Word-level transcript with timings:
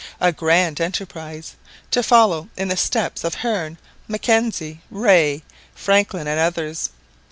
A 0.19 0.31
grand 0.31 0.81
enterprise! 0.81 1.57
To 1.91 2.01
follow 2.01 2.49
in 2.57 2.69
the 2.69 2.75
steps 2.75 3.23
of 3.23 3.35
Hearne, 3.35 3.77
Mackenzie, 4.07 4.81
Rae, 4.89 5.43
Franklin, 5.75 6.25
and 6.27 6.39
others. 6.39 6.89